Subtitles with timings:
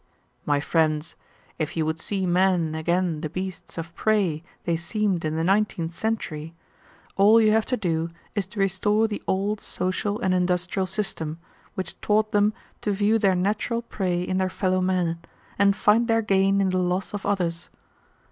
[0.47, 1.15] "My friends,
[1.59, 5.93] if you would see men again the beasts of prey they seemed in the nineteenth
[5.93, 6.55] century,
[7.17, 11.37] all you have to do is to restore the old social and industrial system,
[11.75, 12.51] which taught them
[12.81, 15.19] to view their natural prey in their fellow men,
[15.59, 17.69] and find their gain in the loss of others.